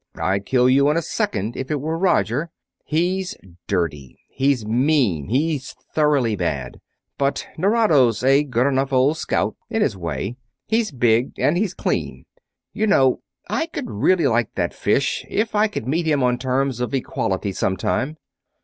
[0.17, 2.49] I'd kill you in a second if it were Roger;
[2.83, 4.17] he's dirty.
[4.29, 6.81] He's mean he's thoroughly bad.
[7.19, 10.37] But Nerado's a good enough old scout, in his way.
[10.67, 12.25] He's big and he's clean.
[12.73, 16.79] You know, I could really like that fish if I could meet him on terms
[16.79, 18.17] of equality sometime?"